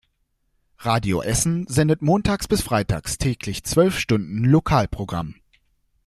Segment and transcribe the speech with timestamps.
[0.79, 5.35] Radio Essen sendet montags bis freitags täglich zwölf Stunden Lokalprogramm.